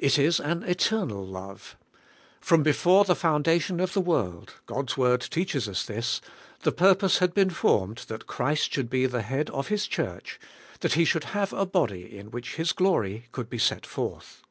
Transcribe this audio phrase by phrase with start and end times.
[0.00, 1.76] It is an eternal love.
[2.40, 6.20] From before the foundation of the world— God's Word teaches us this—
[6.64, 10.40] the pur pose had been formed that Christ should be the Head of His Church,
[10.80, 14.42] that He should have a body in which His glory could be set forth.